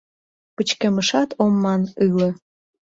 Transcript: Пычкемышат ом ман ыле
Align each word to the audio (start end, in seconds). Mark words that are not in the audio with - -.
Пычкемышат 0.55 1.29
ом 1.43 1.53
ман 1.63 1.81
ыле 2.05 2.29